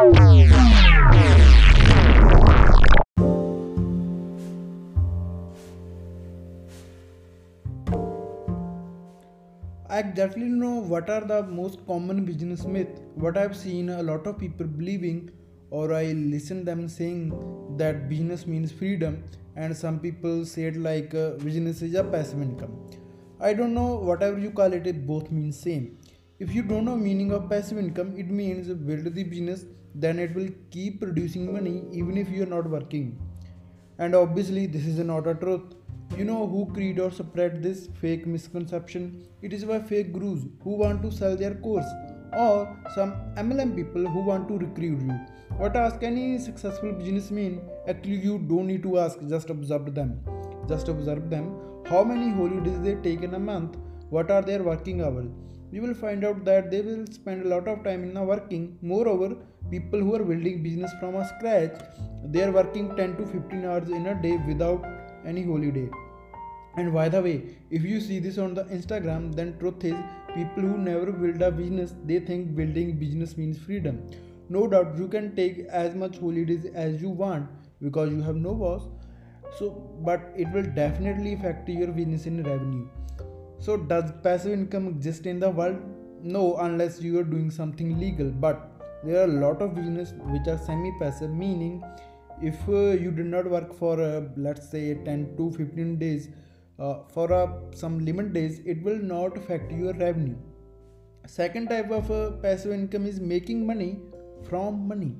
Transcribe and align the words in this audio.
I 0.00 0.06
exactly 9.98 10.46
know 10.46 10.80
what 10.80 11.10
are 11.10 11.20
the 11.20 11.42
most 11.42 11.86
common 11.86 12.24
business 12.24 12.64
myth. 12.64 12.88
What 13.14 13.36
I've 13.36 13.54
seen 13.54 13.90
a 13.90 14.02
lot 14.02 14.26
of 14.26 14.38
people 14.38 14.66
believing, 14.66 15.30
or 15.70 15.92
I 15.92 16.12
listen 16.12 16.64
them 16.64 16.88
saying 16.88 17.34
that 17.76 18.08
business 18.08 18.46
means 18.46 18.72
freedom, 18.72 19.22
and 19.54 19.76
some 19.76 20.00
people 20.00 20.46
say 20.46 20.64
it 20.64 20.78
like 20.78 21.14
uh, 21.14 21.32
business 21.32 21.82
is 21.82 21.94
a 21.94 22.04
passive 22.04 22.40
income. 22.40 22.74
I 23.38 23.52
don't 23.52 23.74
know 23.74 23.96
whatever 23.96 24.38
you 24.38 24.50
call 24.50 24.72
it. 24.72 24.86
It 24.86 25.06
both 25.06 25.30
means 25.30 25.60
same. 25.60 25.98
If 26.44 26.54
you 26.54 26.62
don't 26.62 26.86
know 26.86 26.96
meaning 26.96 27.32
of 27.32 27.50
passive 27.50 27.76
income, 27.76 28.14
it 28.16 28.30
means 28.30 28.68
build 28.68 29.04
the 29.14 29.24
business, 29.24 29.66
then 29.94 30.18
it 30.18 30.34
will 30.34 30.48
keep 30.70 30.98
producing 30.98 31.52
money 31.52 31.82
even 31.92 32.16
if 32.16 32.30
you 32.30 32.44
are 32.44 32.52
not 32.52 32.70
working. 32.70 33.18
And 33.98 34.14
obviously, 34.14 34.66
this 34.66 34.86
is 34.86 34.98
not 35.00 35.26
a 35.26 35.34
truth. 35.34 35.74
You 36.16 36.24
know 36.24 36.46
who 36.46 36.64
create 36.72 36.98
or 36.98 37.10
spread 37.10 37.62
this 37.62 37.90
fake 38.00 38.26
misconception? 38.26 39.26
It 39.42 39.52
is 39.52 39.66
by 39.66 39.80
fake 39.80 40.14
gurus 40.14 40.46
who 40.64 40.76
want 40.76 41.02
to 41.02 41.12
sell 41.12 41.36
their 41.36 41.56
course 41.56 41.92
or 42.32 42.74
some 42.94 43.12
MLM 43.36 43.76
people 43.76 44.06
who 44.06 44.20
want 44.20 44.48
to 44.48 44.56
recruit 44.56 45.02
you. 45.02 45.20
What 45.58 45.76
ask 45.76 46.02
any 46.02 46.38
successful 46.38 46.92
businessman? 46.92 47.60
Actually, 47.86 48.16
you 48.16 48.38
don't 48.38 48.66
need 48.66 48.82
to 48.84 48.98
ask, 48.98 49.18
just 49.28 49.50
observe 49.50 49.94
them. 49.94 50.18
Just 50.66 50.88
observe 50.88 51.28
them. 51.28 51.54
How 51.84 52.02
many 52.02 52.30
holidays 52.30 52.80
they 52.80 52.94
take 52.94 53.20
in 53.24 53.34
a 53.34 53.38
month? 53.38 53.76
What 54.08 54.30
are 54.30 54.40
their 54.40 54.62
working 54.62 55.02
hours? 55.02 55.28
You 55.72 55.82
will 55.82 55.94
find 55.94 56.24
out 56.24 56.44
that 56.44 56.70
they 56.70 56.80
will 56.80 57.06
spend 57.06 57.46
a 57.46 57.48
lot 57.48 57.68
of 57.68 57.84
time 57.84 58.02
in 58.02 58.14
the 58.14 58.22
working. 58.22 58.76
Moreover, 58.82 59.36
people 59.70 60.00
who 60.00 60.14
are 60.16 60.24
building 60.24 60.62
business 60.64 60.92
from 60.98 61.14
a 61.14 61.24
scratch, 61.28 61.80
they 62.24 62.42
are 62.42 62.50
working 62.50 62.94
10 62.96 63.16
to 63.18 63.26
15 63.26 63.64
hours 63.64 63.88
in 63.88 64.06
a 64.06 64.20
day 64.20 64.36
without 64.48 64.84
any 65.24 65.44
holiday. 65.44 65.88
And 66.76 66.92
by 66.92 67.08
the 67.08 67.20
way 67.22 67.56
if 67.70 67.82
you 67.82 68.00
see 68.00 68.18
this 68.20 68.38
on 68.38 68.54
the 68.54 68.62
instagram 68.64 69.34
then 69.34 69.58
truth 69.58 69.84
is 69.84 69.96
people 70.34 70.62
who 70.62 70.78
never 70.78 71.10
build 71.10 71.42
a 71.42 71.50
business 71.50 71.94
they 72.04 72.20
think 72.20 72.54
building 72.54 72.96
business 72.98 73.36
means 73.36 73.58
freedom. 73.58 74.06
No 74.48 74.66
doubt 74.66 74.96
you 74.96 75.08
can 75.08 75.34
take 75.34 75.58
as 75.70 75.94
much 75.94 76.18
holidays 76.18 76.66
as 76.74 77.02
you 77.02 77.10
want 77.10 77.48
because 77.82 78.10
you 78.10 78.22
have 78.22 78.36
no 78.36 78.54
boss. 78.54 78.88
So 79.58 79.70
but 80.04 80.32
it 80.36 80.50
will 80.52 80.70
definitely 80.74 81.34
affect 81.34 81.68
your 81.68 81.88
business 81.88 82.26
in 82.26 82.42
revenue 82.42 82.88
so 83.60 83.76
does 83.76 84.10
passive 84.22 84.52
income 84.52 84.88
exist 84.88 85.26
in 85.26 85.38
the 85.38 85.50
world? 85.50 85.78
No 86.22 86.56
unless 86.56 87.00
you 87.00 87.18
are 87.20 87.24
doing 87.24 87.50
something 87.50 87.98
legal. 88.00 88.30
But 88.30 88.70
there 89.04 89.20
are 89.20 89.24
a 89.24 89.40
lot 89.46 89.60
of 89.62 89.74
business 89.74 90.14
which 90.32 90.48
are 90.48 90.58
semi 90.58 90.92
passive 90.98 91.30
meaning 91.30 91.82
if 92.42 92.56
uh, 92.68 92.92
you 93.04 93.10
did 93.10 93.26
not 93.26 93.48
work 93.48 93.74
for 93.74 94.00
uh, 94.00 94.22
let's 94.36 94.70
say 94.70 94.94
10 94.94 95.36
to 95.36 95.52
15 95.52 95.98
days 95.98 96.28
uh, 96.78 96.94
for 97.12 97.32
uh, 97.32 97.48
some 97.74 97.98
limit 97.98 98.32
days 98.32 98.60
it 98.64 98.82
will 98.82 98.98
not 98.98 99.36
affect 99.36 99.70
your 99.70 99.92
revenue. 99.94 100.36
Second 101.26 101.68
type 101.68 101.90
of 101.90 102.10
uh, 102.10 102.30
passive 102.42 102.72
income 102.72 103.06
is 103.06 103.20
making 103.20 103.66
money 103.66 103.98
from 104.48 104.88
money 104.88 105.12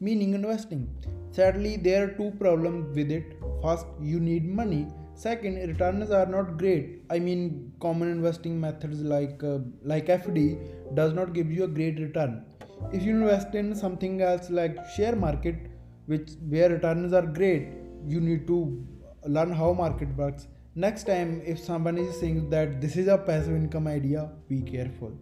meaning 0.00 0.34
investing. 0.34 0.88
Sadly 1.30 1.76
there 1.76 2.04
are 2.04 2.12
two 2.18 2.32
problems 2.40 2.96
with 2.96 3.12
it. 3.12 3.36
First 3.62 3.86
you 4.00 4.18
need 4.18 4.44
money 4.48 4.88
second 5.14 5.56
returns 5.68 6.10
are 6.10 6.26
not 6.26 6.58
great. 6.58 7.04
I 7.10 7.18
mean 7.18 7.72
common 7.80 8.10
investing 8.10 8.60
methods 8.60 9.00
like 9.00 9.42
uh, 9.42 9.58
like 9.82 10.06
fd 10.06 10.94
does 10.94 11.12
not 11.12 11.32
give 11.32 11.50
you 11.50 11.64
a 11.64 11.68
great 11.68 11.98
return. 11.98 12.44
If 12.92 13.02
you 13.02 13.12
invest 13.12 13.54
in 13.54 13.74
something 13.74 14.20
else 14.20 14.50
like 14.50 14.76
share 14.96 15.16
market 15.16 15.70
which 16.06 16.30
where 16.48 16.68
returns 16.68 17.12
are 17.12 17.26
great 17.26 17.68
you 18.06 18.20
need 18.20 18.46
to 18.46 18.86
learn 19.26 19.52
how 19.52 19.72
market 19.72 20.14
works. 20.16 20.48
Next 20.74 21.04
time 21.04 21.40
if 21.44 21.58
someone 21.58 21.98
is 21.98 22.18
saying 22.18 22.50
that 22.50 22.80
this 22.80 22.96
is 22.96 23.06
a 23.08 23.16
passive 23.16 23.54
income 23.54 23.86
idea 23.86 24.30
be 24.48 24.60
careful. 24.60 25.12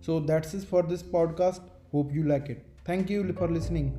So 0.00 0.20
that's 0.20 0.54
it 0.54 0.64
for 0.64 0.82
this 0.82 1.02
podcast. 1.02 1.60
Hope 1.92 2.12
you 2.12 2.24
like 2.24 2.48
it. 2.48 2.66
Thank 2.84 3.08
you 3.10 3.32
for 3.32 3.48
listening 3.48 3.96